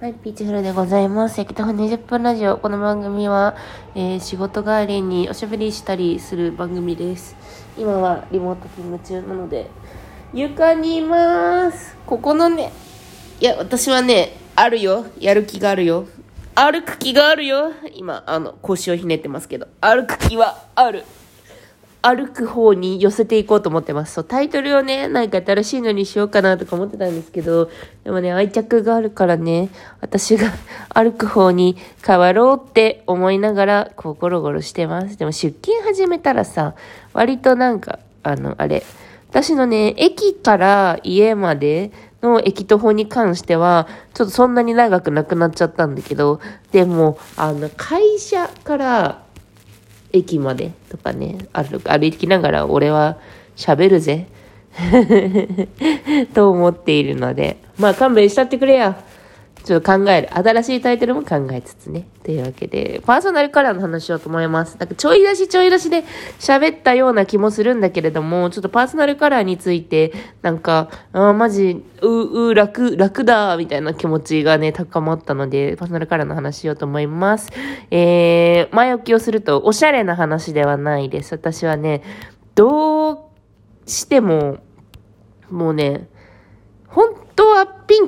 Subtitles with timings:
[0.00, 1.40] はい、ピーチフルでございます。
[1.40, 2.56] 焼きたふ20分ラジオ。
[2.58, 3.56] この番組は、
[3.96, 7.34] えー仕事帰りにおしゃべりしたりする番組です。
[7.76, 9.68] 今はリモート勤務中なので、
[10.32, 11.96] 床にいます。
[12.06, 12.70] ここのね、
[13.40, 15.06] いや、私はね、あるよ。
[15.18, 16.06] やる気があるよ。
[16.54, 17.72] 歩く気があるよ。
[17.92, 21.02] 今、あの、腰をひねってますけど、歩く気はある。
[22.00, 24.14] 歩く方に寄せていこうと思ってます。
[24.14, 27.70] そう、タイトルをね、なんか新しいのにしようかなとか思ってたんですけど、
[28.04, 29.70] でもね、愛着があるからね、
[30.00, 30.48] 私が
[30.94, 31.76] 歩く方に
[32.06, 35.18] 変わろうって思いながら、こう、ゴロゴロしてます。
[35.18, 36.74] でも出勤始めたらさ、
[37.12, 38.84] 割となんか、あの、あれ、
[39.30, 46.40] 私のね、駅から家までの駅徒歩に関しては、ちょっとそんなに長くなくなっちゃったんだけど、
[46.72, 49.22] でも、あの、会社から、
[50.12, 53.18] 駅までとかね、歩歩きながら俺は
[53.56, 54.26] 喋るぜ。
[56.34, 59.02] と思っているので、まあ勘弁したってくれや。
[59.68, 60.34] ちょっと考える。
[60.34, 62.08] 新しいタイトルも考えつつね。
[62.24, 64.78] というわけで、パーソナルカラーの話しようと思います。
[64.78, 66.04] なんかちょい出しちょい出しで
[66.38, 77.50] 喋ったような気もするんだけれども、ちょっとパーソナルカラーについて、なんか、あマジ、う、う、楽、楽だ、みたいな気持ちがね、高まったので、パーソナルカラーの話しようと思います。
[77.90, 81.34] えー、前置きをすると、おしゃれな話ではないです。
[81.34, 82.02] 私はね、
[82.54, 83.18] どう
[83.84, 84.60] しても、
[85.50, 86.08] もうね、
[86.86, 87.27] 本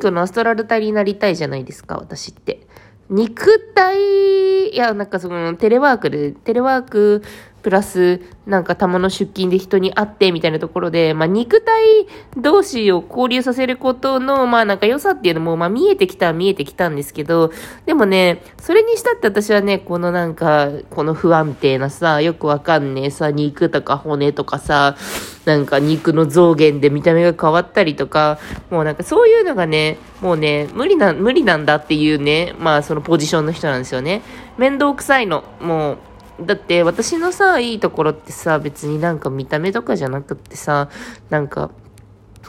[0.01, 2.67] 当はピンクのアストラル体になりたいじゃないですか、私って。
[3.09, 7.23] 肉体、いや、なんかその、テレワークで、テレワーク
[7.63, 17.53] プラス、なんかたまの出勤で人に会ってみたいなところで、まあ肉体同士を交流させることの、まあなんか良さっていうのも、まあ見えてきた見えてきたんですけど、
[17.87, 24.97] でもね、それにしたって私はね、このなんか、この不安定なさ、よくわかんねえさ、肉とか骨とかさ、
[25.45, 28.39] なんか肉の増減で見た目が変わったりとか、
[28.71, 34.23] もうなんかそういうのがね、もうね、無理な、無理なんだっていうね、まあそのポジションの人なんですよね。
[34.59, 35.45] 面倒くさいの。
[35.61, 35.99] もう、
[36.45, 40.89] だって私のさ、いいところってさ、別になんか見た目とかじゃなくってさ、
[41.29, 41.71] なんか、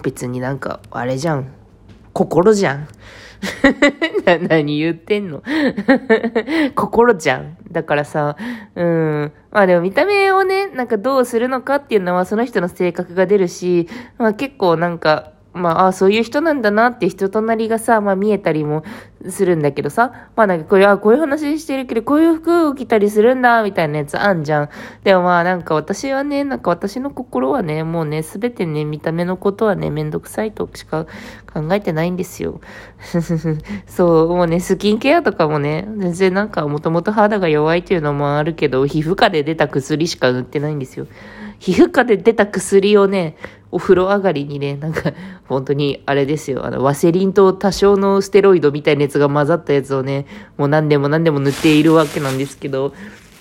[0.03, 1.51] 別になんか、あれじゃん。
[2.13, 2.87] 心じゃん。
[4.25, 5.43] な、何言ってんの？
[6.75, 7.57] 心じゃん。
[7.71, 8.37] だからさ、
[8.75, 9.31] うん。
[9.51, 13.87] まあでも見た目をね、なんかどうするのかっていうのはその人の性格が出るし、
[14.17, 18.83] まあ結構なんか、まあ、あそういう人なんだなって人となりがさ、まあ見えたりも
[19.29, 24.69] するんだけどさ、まあなんかこういう、あこういう話してるけど、こういう服を着たりするんだ、みたいなやつあんじゃん。
[25.03, 31.05] でもまあなんか私はね、なんか私の心はね、もうね、すべてね、見た目のことはね、めんどくさいとしか
[31.53, 32.61] 考えてないんですよ。
[33.87, 41.07] そう、もうね、スキンケアとかもね、全然なんかもともと肌が弱いっていうのもあるけど、皮膚科で出た薬しか塗ってないんですよ。
[41.61, 43.37] 皮膚科で出た薬をね、
[43.69, 45.13] お風呂上がりにね、なんか、
[45.47, 50.25] 本当に、あれですよ、あの、ワセリンと多少のステロイドみたいなやつが混ざったやつをね、
[50.57, 52.93] もう何年も何年も塗っているわけなんですけど、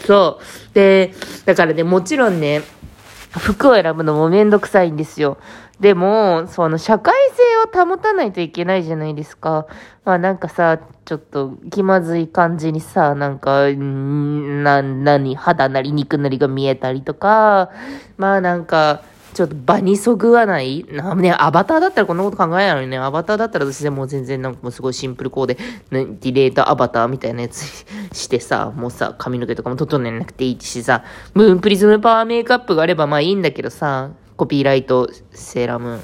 [0.05, 0.75] そう。
[0.75, 1.15] で、
[1.47, 2.61] だからね、もちろんね、
[3.31, 5.39] 服を選ぶのもめんどくさいんですよ。
[5.81, 7.15] でも、その社会
[7.73, 9.67] 性を保たないといけないじゃないですか。
[10.05, 17.71] まあなんかさ、ちょっと気まずい感じにさ、なんか、な、なに、肌なり肉なりが見えたりとか、
[18.19, 19.03] まあなんか、
[19.33, 22.99] ちょっと場にそぐわないなね、アバターだったらこんなこと考えないのにね。
[22.99, 36.01] アバターだったら私でも全然なんかもうすごいシンプルコーデ、ディレートアバターみたいなやつ してさ、もうさ、髪の毛とかも整えなくていいしさ、ムーンプリズムパワーメイクアップがあればまあいいんだけどさ、コピーライトセーラームーン。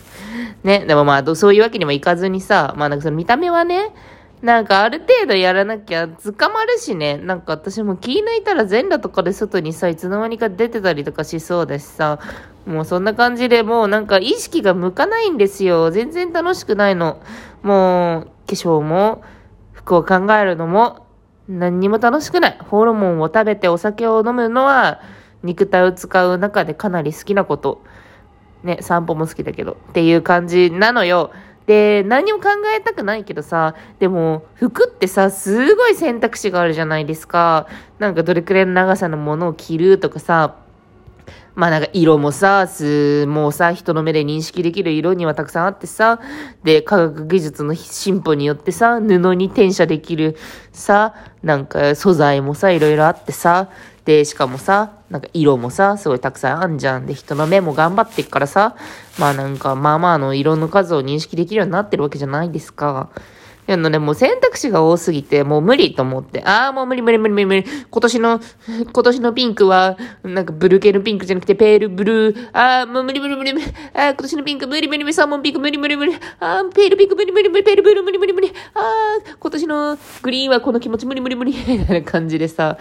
[0.62, 3.94] ね、でもまあそういうわけにもいかずにさ、まあなんかその見た目はね、
[4.42, 7.16] なんかある程度やらなきゃ捕まるしね。
[7.16, 12.18] なんか私も気抜いたら全裸とかで外にさ、いつの間にか出てたりとかしそうだしさ、
[12.66, 15.90] もうそんな感じでもうなんか意識が向かないんですよ。
[15.90, 17.22] 全然楽しくないの。
[17.62, 19.24] もう化粧も
[19.72, 21.06] 服を考えるのも
[21.48, 22.58] 何にも楽しくない。
[22.68, 25.00] ホルモンを食べてお酒を飲むのは
[25.42, 27.82] 肉体を使う中でかなり好きなこと。
[28.66, 29.78] ね、散歩も好きだけど。
[29.90, 31.30] っていう感じなのよ。
[31.66, 37.66] で、何も考えたくないけどさ、でも、服ってさ、すごい選択肢があるじゃないですか。
[37.98, 40.56] なんかどれくらいの長さのものを着るとかさ、
[41.56, 46.20] まあなんか色もさ、す、もうさ、人の目で認識できる色にはたくさんあってさ、
[46.62, 50.36] で、科学技術の進歩によってさ、布に転写できる
[50.72, 53.70] さ、なんか素材もさ、いろいろあってさ、
[54.06, 57.06] で、しかもさ、なんか色もさ、すごいたくさんあんじゃん。
[57.06, 58.76] で、人の目も頑張ってっからさ、
[59.18, 63.10] まあなんか、まあまあの色の数を認識できるようになってるわけじゃないですか。
[63.68, 66.40] あのね、もう選択肢が多すぎて、もう無理と思って。
[66.44, 67.64] ああ、もう無理無理無理無理無理。
[67.90, 72.48] 今年の、今年のピンクは、なんかブルー系のピンクじゃなくて、ペールブルー。
[72.52, 73.66] ああ、もう無理無理無理無理。
[73.66, 75.14] ああ、今年のピンク無理無理無理。
[75.14, 76.14] サーモンピンク無理無理無理。
[76.38, 77.64] ああ、ペールピンク無理無理無理。
[77.64, 78.52] ペールブルー無理無理無理。
[78.74, 82.78] ああ、今年のグリーンはこの気持ち無理無理無理みたいな感じでさ、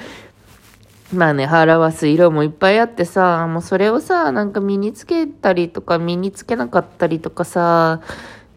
[1.15, 8.01] まあね、表す色もいっぱいあってさ、もうそれをさ、なんか身につけたりとか身につけなかったりとかさ、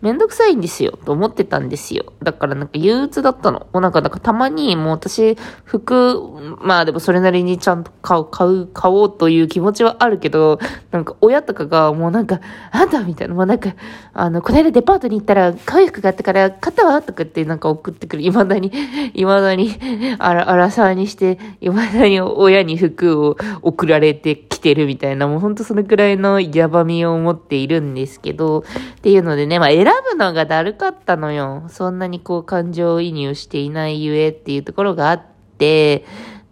[0.00, 2.12] めんどくさいんですよ、と思ってたんですよ。
[2.22, 3.66] だからなんか憂鬱だったの。
[3.72, 6.20] もうなんか、なんかたまにもう私、服、
[6.60, 10.58] まあでもそれなりにちゃんと買う、買う、買おうという気持ちはあるけど、
[10.92, 12.40] なんか親とかがもうなんか、
[12.70, 13.74] あんたみたいな、もうなんか、
[14.14, 18.22] あの、この間デパートに行ったら、可愛い服があったから買ったわとかってなんか送ってくる。
[18.22, 18.70] 未だに、
[19.14, 19.74] 未だに、
[20.18, 31.64] あら、あらさにして、未だに親に服を送られてきてるみたいな、もうほんとそのくらいのやばみを持っているんですけど、っていうのでね、まあ選ぶのがだるかったのよ。
[31.68, 35.22] そんなにこう感情移入していないゆえっていうところがあっ
[35.56, 36.04] て、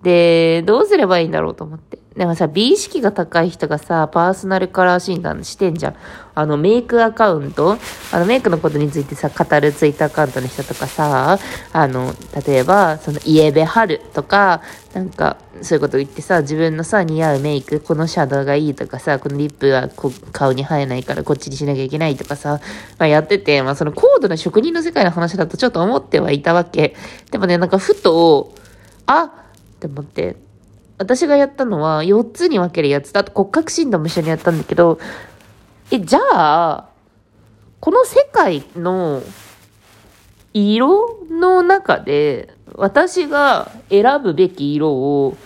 [0.06, 1.98] で、どうすればいいんだろうと思って。
[2.16, 5.96] でもさ、美意識が高い人がさ、パーソナルカラー診断してんじゃん。
[6.36, 7.76] あの、メイクアカウント？
[8.12, 11.40] あの、メイクのことについてさ、語るツイッターアカウントの人とかさ、
[11.72, 12.14] あの、
[12.46, 14.62] 例えば、その、イエベハルとか、
[14.94, 22.60] なんか、そういうこと言ってさ、自分のさ、似合うメイク、このシャドウがいいとかさ、このリップはこ顔に生えないからこっちにしなきゃいけないとかさ、
[22.98, 26.94] まあやってて、まあその高度な職人の世界の話だとちょっと思ってはいたわけ。
[27.30, 28.54] でもね、なんかふと、
[29.06, 29.42] あ
[29.76, 30.36] って思って、
[30.98, 34.98] 私がやったのは4つに分けるやつだ、と骨格診断も一緒にやったんだけど、
[35.90, 36.88] え、じゃあ、
[37.80, 39.22] この世界の
[40.54, 45.36] 色の中で私が選ぶべき色を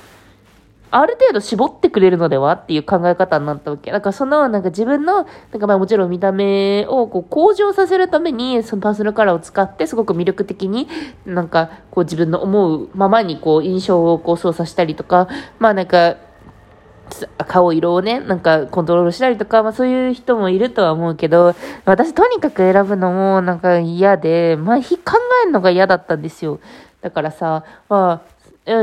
[0.90, 3.92] ある程度絞ってくれるのではっていう考え方になったわけ。
[3.92, 10.88] だからその、なんか自分の、なんかまあもちろん見た目をこう向上させるために、そのパーソナルカラーを使ってすごく魅力的に、
[11.24, 15.28] なんかこう自分の思うままにこう印象をこう操作したりとか、
[15.58, 16.16] まあなんか、
[17.48, 21.54] 顔色をね、なんかコントロールしたりとか、まあそういう人もいるとは思うけど、
[21.84, 24.84] 私とにかく選ぶのもなんか嫌で、まあ考
[25.42, 26.60] えるのが嫌だったんですよ。
[27.00, 28.29] だからさ、まあ、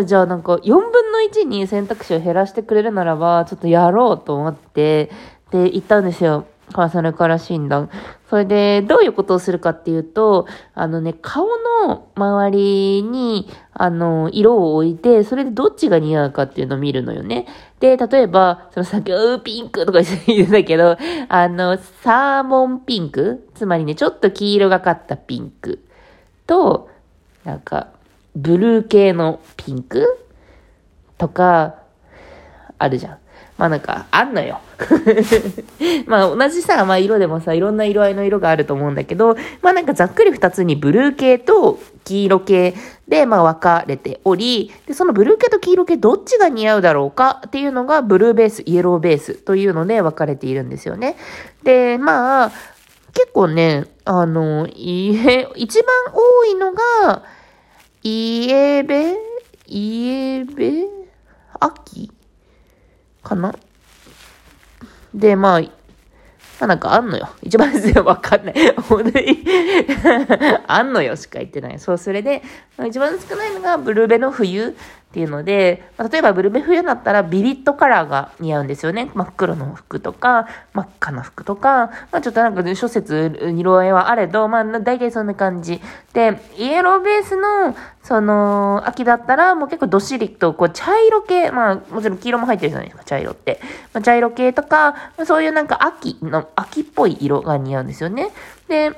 [0.06, 5.10] じゃあなんか4分の1に選択肢を減らしてくれるならば、ちょっとやろうと思って、
[5.52, 6.46] で、行ったんですよ。
[6.74, 7.90] パーソナルカラー診断。
[8.30, 11.48] それで、どういうことをするかっていうと、あのね、顔
[11.88, 17.48] の周りに、あの、色を置いて、それでどっちが似合うかっていうのを見るのよね。
[17.80, 20.98] で、例えば、そのさっき、うーピンクとか言うんだけど、
[21.30, 23.48] あの、サーモンピンク？
[23.56, 25.80] つまりね、ちょっと黄色がかったピンク
[26.48, 26.90] と、
[27.46, 27.88] なんか、
[28.38, 30.06] ブルー系のピンク？
[31.18, 31.76] とか、
[32.78, 33.18] あるじゃん。
[33.58, 34.60] まあなんか、あんのよ。
[36.06, 42.76] まあ同じさ、まあ色でもさ、いろんな色合いの色があると思うんだけど、まあなんかざっくり二つにブルー系と黄色系
[43.08, 51.16] で、まあ分かれており、で、そのブルー系と黄色系どっちが似合うだろうかっていうのがブルーベース、イエローベースというので分かれているんですよね。
[51.64, 52.52] で、まあ、
[53.16, 57.24] 結構ね、あの、いえ、一番多いのが、
[58.04, 59.16] イエベ
[59.66, 60.84] イエベ
[61.60, 62.12] 秋
[63.24, 63.54] かな？
[65.14, 65.68] で、まあ、ま
[66.62, 67.30] あなんかあんのよ。
[67.42, 68.56] 一番全然わかんない。
[70.68, 71.80] あんのよしか言ってない。
[71.80, 72.44] そう、それで、
[72.88, 74.76] 一番少ないのがブルーベの冬
[75.08, 79.10] っていうので、まあ、例えばブルベ冬だったらビビットカラーが似合うんですよね。
[79.14, 85.82] 真っ黒の服とか、真っ赤な服とか、まあちょっとなんか、ね、諸説色合いはあれど、まあ大体そんな感じ。
[86.12, 93.62] で、イエローベースの、その、秋だったらもう結構どっしりと、こう茶色系、まあもちろん黄色も入ってるじゃないですか、茶色って。
[93.94, 98.30] まあ、茶色系とかま、そういうなんか秋の、秋っぽい色が似合うんですよね。
[98.68, 98.92] で、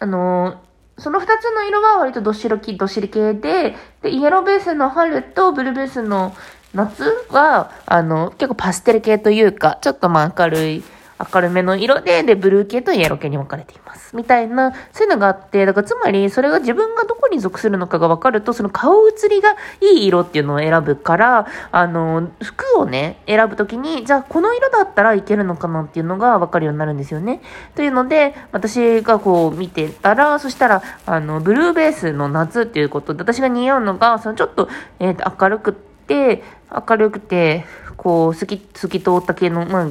[0.00, 0.67] あのー
[0.98, 6.34] その二つの色は割とどっしり、どっしり系で、で、イエローベースの春とブルーベースの
[6.74, 10.82] 夏は、あの、結構パステル系というか、ちょっとまあ明るい、
[11.18, 14.14] 明るめの色で、で、ブルー系とイエロー系に分かれています。
[14.14, 27.40] みたいな、そういうのがあって、だからつまり、それが自分がどこに属するのかが分かると、その顔写りがいい色っていうのを選ぶから、あの、服をね、選ぶときに、じゃあこの色だったらいけるのかなっていうのが分かるようになるんですよね。
[27.74, 34.68] というので、私がこう見てたら、そしたら、あの、ブルーベースの夏っていうことで、私が似合うのが、そのちょっと、
[35.00, 37.64] えっ、ー、と、明るくって、明るくて、
[37.96, 39.88] こう、透き、透き通った系の、まあ、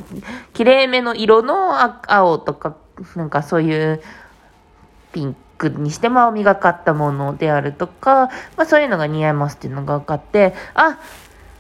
[0.53, 2.75] 綺麗めの色の青とか、
[3.15, 4.01] なんかそういう
[5.11, 10.99] ピンクにしても磨かったものであるとか、まあそういうのが似合いますっていうのが分かって、あ、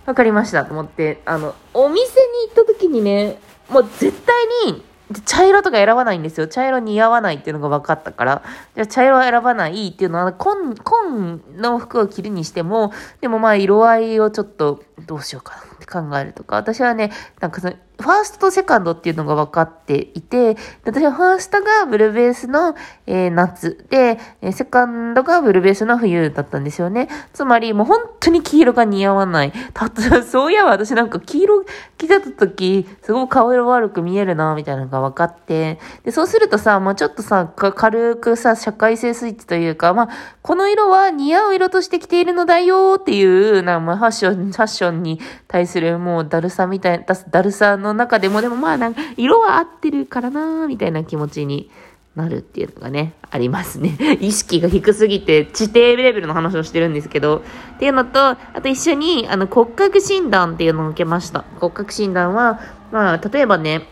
[0.05, 2.07] 分かりましたと思って、あの、お店に
[2.47, 4.83] 行った時にね、もう絶対に
[5.25, 6.47] 茶色とか選ばないんですよ。
[6.47, 8.43] 茶色似合わないっていうのが分かったから。
[8.75, 16.57] じゃ茶色は選ばないっていうのは、紺、紺の服を着るにしても、でもまあ色合いをちょっとどうしようかなって考えるとか。
[16.57, 22.75] 私はね、なんかその、ファーストとセカンドっていうのが分かっていて、私はファーストがブルーベースの、
[23.07, 24.19] えー、夏で、
[24.51, 27.09] セカンドがブルーベースの冬だったんですよね。
[27.33, 29.53] つまりもう本当に黄色が似合わない。
[29.73, 31.65] たと、そういや私なんか黄色
[31.97, 40.09] 着てた時、すごく顔色悪く見えるな、みたいなのが分かって、で、そうするとさ、まあちょっとさ、軽くさ、社会性スイッチというか、まあ、
[40.41, 51.69] この色は似合う色として着ているのだよっていう、なまあ、ファッション、ファッションに対するもうだるさみたいな、だるさのの中でも、でもまあなんか、色は合ってるからなーみたいな気持ちに
[52.15, 53.95] なるっていうのがね、ありますね。
[54.19, 57.43] 意識が低すぎて、地底レベルの話をしてるんですけど、
[57.75, 61.45] っていうのと、あと一緒に、あの、骨格診断っていうのを受けました。
[61.59, 62.59] 骨格診断は、
[62.91, 63.87] まあ、例えばね、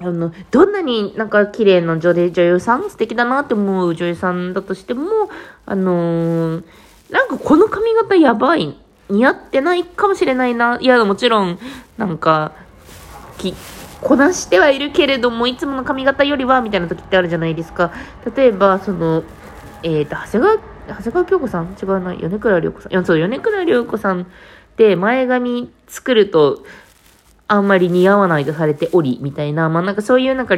[0.00, 5.30] あの、どんなになんか綺麗な女で女優さん、素敵だなって思う女優さんだとしても、
[5.64, 6.62] あのー、
[7.10, 8.76] なんかこの髪型やばい、
[9.08, 10.78] 似合ってないかもしれないな。
[10.80, 11.58] いや、もちろん、
[11.96, 12.52] なんか、
[13.36, 13.54] き、
[14.00, 17.92] こなしてはいるけれども、いつもの髪型よりは、みたいな時ってあるじゃないですか。
[18.36, 19.22] 例えば、その、
[19.82, 20.56] えっ、ー、と、長谷川、
[20.88, 21.76] 長谷川京子さん？
[21.80, 22.92] 違うな、米倉涼子さん。
[22.92, 24.24] いや、そう、米倉涼子さんっ
[24.76, 26.64] て前髪作ると、
[27.48, 30.56] あんまり似合わないとされており、みたいな、まあなんかそういうなんか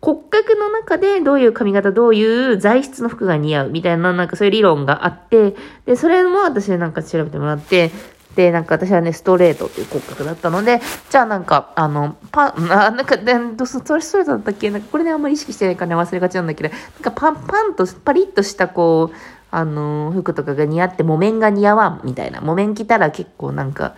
[0.00, 7.90] 骨格の中でどういう髪型、どういう材質の服が似合うみたいな、なんかそういう理論があって、で、それも私なんか調べてもらって、
[8.38, 10.80] で、なんか私はね、ストレートっていう骨格だったので、
[11.10, 14.70] じゃあなんか、あの、パン、 あ、なんか、どそれストレートだったっけ？
[14.70, 19.16] なんかこれね、あんまり意識してないからね、忘れがちなんだけど、なんかパン、パンと、パリッとしたこう、
[19.50, 22.40] あの、服とかが似合って、木綿が似合わん、みたいな。
[22.40, 23.94] 木綿着たら結構なんか、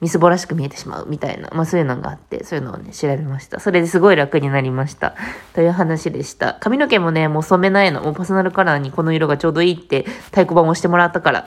[0.00, 3.60] みすぼらしく見えてしまうみたいな、まあそういうのがあって、そういうのをね、調べました。
[3.60, 5.14] それですごい楽になりました。
[5.54, 6.56] という話でした。
[6.58, 8.02] 髪の毛もね、もう染めないの。
[8.02, 11.44] もうパーソナルカラーにこの色がちょうどいいって太鼓判をしてもらったからっ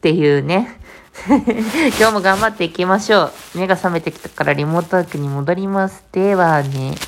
[0.00, 0.80] ていうね。
[1.98, 3.32] 今日も頑張っていきましょう。
[3.54, 6.04] 目が覚めてきたからリモートワークに戻ります。
[6.12, 6.98] ではね。